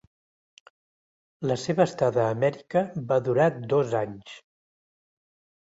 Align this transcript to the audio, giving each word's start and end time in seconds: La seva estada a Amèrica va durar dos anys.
La 1.51 1.57
seva 1.65 1.85
estada 1.85 2.23
a 2.23 2.31
Amèrica 2.37 2.83
va 3.13 3.21
durar 3.29 3.49
dos 3.75 3.97
anys. 4.03 4.35